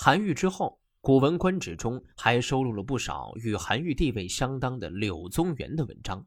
[0.00, 6.24] 韩愈之后，《古文观止》中还收录了不少与韩愈地位相当的柳宗元的文章。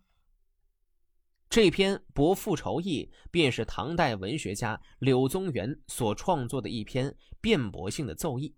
[1.49, 8.53] 这篇《博复仇议》便是唐代文学家柳宗元所创作的一篇辩驳性的奏议，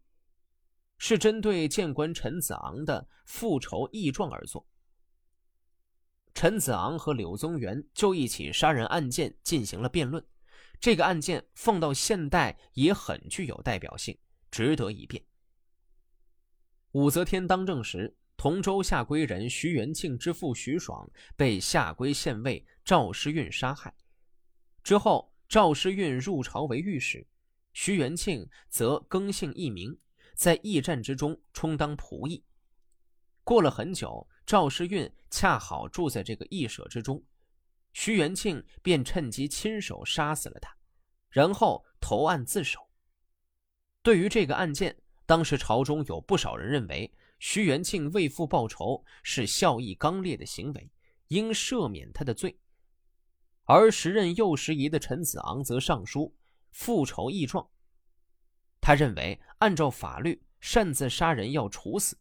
[0.97, 4.65] 是针对谏官陈子昂的复仇议状而作。
[6.33, 10.25] 陈子昂和柳宗元就一起杀人案件进行了辩论，
[10.79, 14.17] 这个案件放到现代也很具有代表性，
[14.53, 15.25] 值得一辩。
[16.91, 18.15] 武则天当政时。
[18.35, 23.93] 同州下归人徐元庆之父徐爽被下归县尉赵师运杀害。
[24.83, 27.25] 之后，赵师运入朝为御史，
[27.71, 29.97] 徐元庆则更姓易名，
[30.35, 32.43] 在驿站之中充当仆役。
[33.45, 37.23] 过了很久，赵师运恰好住在这个驿舍之中，
[37.93, 40.75] 徐元庆便趁机亲手杀死了他，
[41.29, 42.81] 然后投案自首。
[44.03, 47.11] 对于这个案件，当时朝中有不少人认为。
[47.39, 50.89] 徐元庆为父报仇是孝义刚烈的行为，
[51.27, 52.57] 应赦免他的罪。
[53.65, 56.33] 而时任右拾遗的陈子昂则上书
[56.71, 57.69] 复仇议状。
[58.79, 62.17] 他认为按照法律，擅自杀人要处死，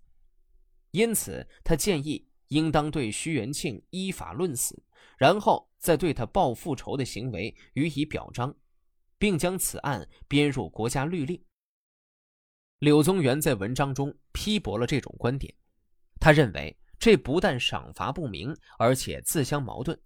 [0.90, 4.82] 因此他建议应当对徐元庆依法论死，
[5.16, 8.52] 然后再对他报复仇的行为予以表彰，
[9.18, 11.40] 并将此案编入国家律令。
[12.82, 15.54] 柳宗元在文章中批驳了这种观点，
[16.18, 19.96] 他认为这不但赏罚不明，而且自相矛盾，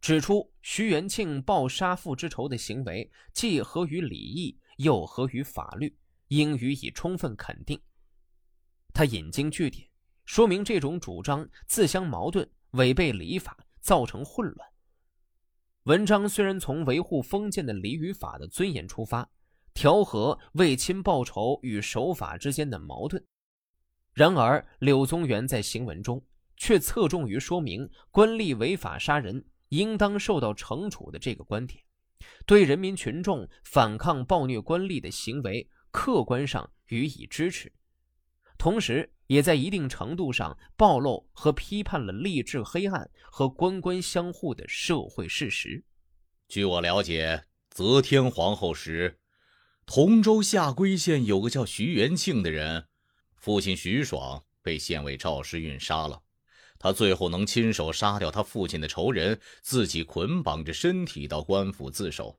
[0.00, 5.96] 指出徐元庆报杀父之仇的行为既合于礼义，又合于法律，
[6.26, 7.80] 应予以充分肯定。
[8.92, 9.88] 他引经据典，
[10.24, 14.68] 说明这种主张自相矛盾，违背礼法，造成混乱。
[15.84, 19.30] 文章虽然从维护封建的礼与法的尊严出发。
[19.78, 23.24] 调和为亲报仇与守法之间的矛盾，
[24.12, 26.20] 然而柳宗元在行文中
[26.56, 31.80] 却侧重于说明官吏违法杀人应当受到惩处的这个观点，
[32.44, 37.72] 对人民群众反抗暴虐官吏的行为客观上予以支持，
[38.58, 45.84] 同时也在一定程度上暴露和批判了吏治黑暗和官官相护的社会事实。
[46.48, 49.20] 据我了解，则天皇后时。
[49.90, 52.84] 同州下归县有个叫徐元庆的人，
[53.36, 56.20] 父亲徐爽被县尉赵世运杀了。
[56.78, 62.38] 他最后能亲手杀掉他父亲的仇人，自己捆绑着身体到官府自首。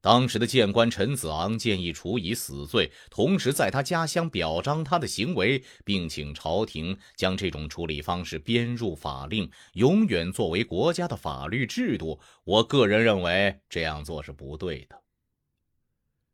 [0.00, 12.18] 当时的谏官陈子昂建议处以死罪，同时在他家乡表彰他的行为，并请朝廷将这种处理方式编入法令，永远作为国家的法律制度。
[12.44, 14.98] 我个人认为这样做是不对的。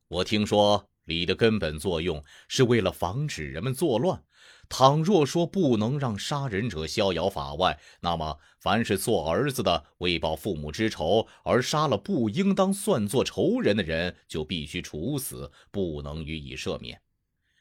[0.08, 4.22] 我听说礼的根本作用是为了防止人们作乱。
[4.68, 17.00] 倘若说不能让杀人者逍遥法外，那么凡是做儿子的为报父母之仇而杀了不应当算作仇人的人，就必须处死，不能予以赦免。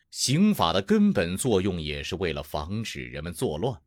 [0.09, 3.79] 刑法的根本作用也是为了防止人们作乱。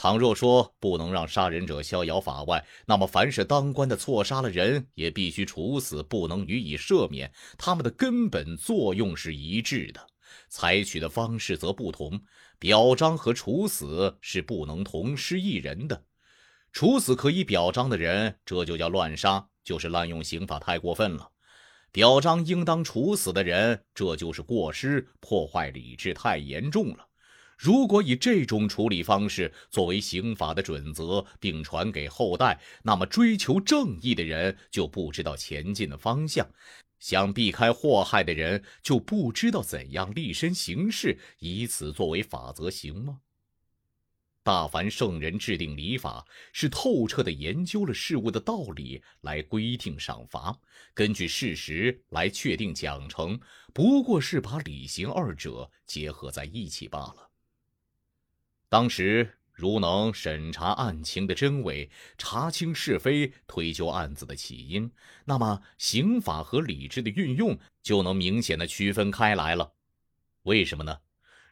[0.00, 7.30] 倘若说不能让杀人者逍遥法外，那么凡是当官的错杀了人，也必须处死，不能予以赦免。
[7.58, 10.00] 他们的根本作用是一致的，
[10.48, 12.18] 采取的方式则不同。
[12.58, 16.02] 表彰和处死是不能同时一人的。
[16.72, 21.30] 处死可以表彰的人，这就叫乱杀，就是滥用刑法太过分了；
[21.92, 27.06] 表彰应当处死的人，这就是过失，破坏理智太严重了。
[27.60, 36.48] 如果以这种处理方式作为刑法的准则，并传给后代，那么追求正义的人就不知道前进的方向，
[37.00, 43.20] 想避开祸害的人就不知道怎样立身行事，以此作为法则行吗？
[44.42, 50.58] 大凡圣人制定礼法，是透彻地研究了事物的道理来规定赏罚，
[50.94, 53.38] 根据事实来确定奖惩，
[53.74, 57.29] 不过是把礼刑二者结合在一起罢了。
[58.70, 64.88] 当时，如能审查案情的真伪，查清是非，推究案子的起因，
[65.24, 69.72] 那么刑法和理智的运用就能明显的区分开来了。
[70.44, 71.00] 为什么呢？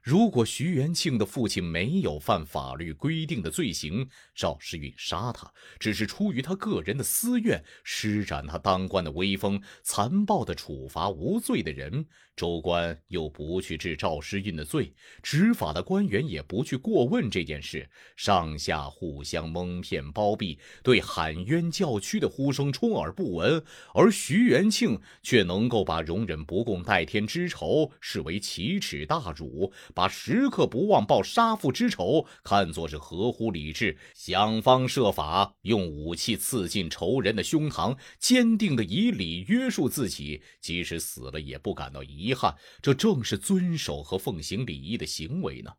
[0.03, 12.07] 如果徐元庆的父亲没有犯法律规定的罪行，赵世运杀他，只是出于他个人的私怨，施展他当官的威风，残暴的处罚无罪的人，
[12.37, 23.63] 州官又不去治赵世运的罪，执法的官员也不去过问这件事，上下互相蒙骗包庇，对喊冤叫屈的呼声充耳不闻，
[23.93, 29.71] 而徐元庆却能够把容忍不共戴天之仇视为奇耻大辱。
[29.95, 42.57] 把时刻不忘报杀父之仇看作是合乎理智，想方设法用武器刺进仇人的胸膛，坚定的以礼约束自己，即使死了也不感到遗憾。
[42.81, 45.73] 这正是遵守和奉行礼仪的行为呢。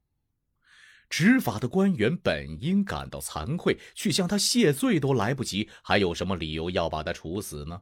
[1.09, 7.81] 执法的官员本应感到惭愧，去向他谢罪都来不及，还有什么理由要把他处死呢？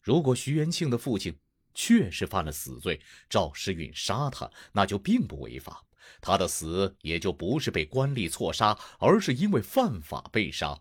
[0.00, 1.34] 如果徐元庆的父亲。
[1.74, 5.84] 确实犯了死罪，赵世运杀他，那就并不违法，
[6.20, 10.80] 他的死也就不是被官吏错杀，而是因为犯法被杀。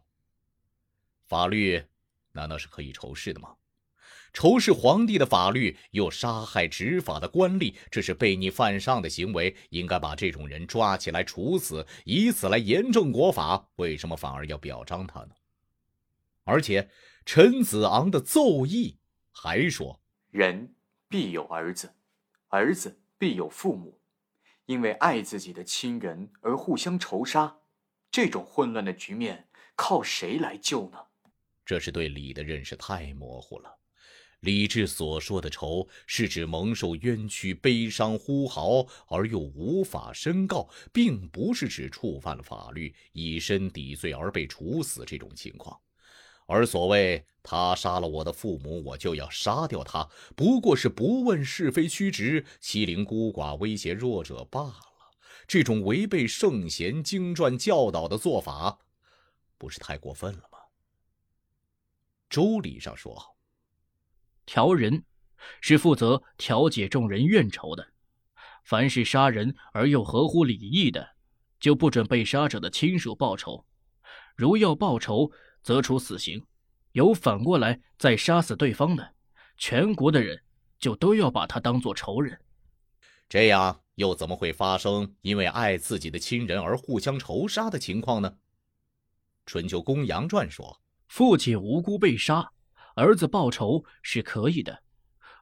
[1.28, 1.84] 法律
[2.34, 3.56] 难道是可以仇视的吗？
[4.34, 13.70] 仇视皇帝的法律，又杀害执法的官吏，这是悖逆犯上的行为，应该把这种人抓起来处死，以此来严正国法。
[13.76, 15.32] 为什么反而要表彰他呢？
[16.46, 16.90] 而且
[17.26, 18.98] 陈子昂的奏议
[19.32, 20.02] 还说
[20.32, 20.74] ：“人。”
[21.12, 21.94] 必有儿子，
[22.48, 24.00] 儿子必有父母，
[24.66, 27.58] 因为爱自己的亲人而互相仇杀，
[28.10, 30.98] 这种混乱的局面靠谁来救呢？
[31.66, 33.78] 这是对礼的认识太模糊了。
[34.40, 45.78] 李治所说的仇，是指蒙受冤屈、悲伤呼嚎而又无法申告，并不是指触犯了法律、以身抵罪而被处死这种情况。
[46.52, 55.14] 而所谓他杀了我的父母，我就要杀掉他，不过是不问是非曲直，欺凌孤寡，威胁弱者罢了。
[55.48, 58.80] 这种违背圣贤经传教导的做法，
[59.58, 60.60] 不是太过分了吗？
[62.30, 63.38] 周礼上说，
[64.46, 65.06] 调人
[65.62, 67.94] 是负责调解众人怨仇的，
[68.66, 71.16] 凡是杀人而又合乎礼义的，
[71.62, 73.66] 就不准被杀者的亲属报仇，
[74.36, 75.32] 如要报仇。
[75.62, 76.44] 则处死刑，
[76.94, 79.14] 有反过来再杀死对方的，
[79.58, 80.42] 全国的人
[80.80, 82.40] 就都要把他当做仇人。
[83.30, 88.38] 这样又怎么会发生因为爱自己的亲人而互相仇杀的情况呢？
[89.46, 92.52] 春秋公羊传说，父亲无辜被杀，
[92.96, 94.82] 儿子报仇是可以的；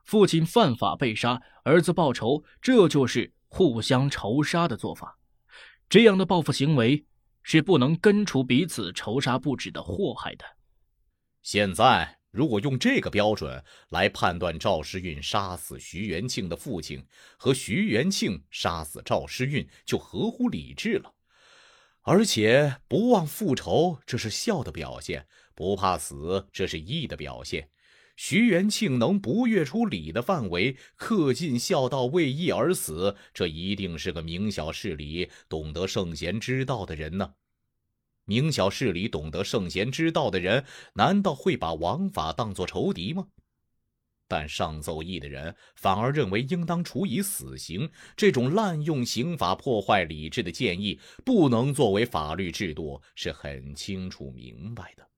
[0.04, 5.18] 父亲犯法被杀，儿子报仇，这就是互相仇杀的做法。
[5.88, 7.06] 这样的报复行为。
[7.44, 10.45] 是不能根除彼此仇杀不止的祸害的。
[11.41, 17.03] 现在，如果用这个标准来判断赵世运杀死徐元庆的父亲
[17.38, 21.13] 和徐元庆杀死赵世运，就合乎理智了。
[22.01, 25.21] 而且，不忘复仇，这是孝的表现；
[25.56, 27.69] 不怕死，这是义的表现。
[28.21, 37.36] 徐元庆能不越出礼的范围，恪尽孝道，为义而死，这一定是个明晓事理、懂得圣贤之道的人呢。
[38.25, 43.25] 明晓事理、懂得圣贤之道的人，难道会把王法当作仇敌吗？
[44.27, 47.89] 但上奏议的人反而认为应当处以死刑。
[48.18, 55.08] 这种滥用刑法、破坏理智的建议，不能作为法律制度，是很清楚明白的。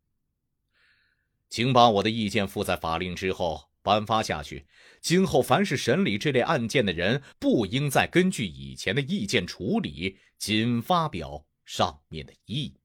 [1.51, 4.65] 请把我的意见附在法令之后颁发下去。
[5.01, 12.80] 今后凡是审理这类案件的人，不应再根据以前的意见处理，仅发表上面的意。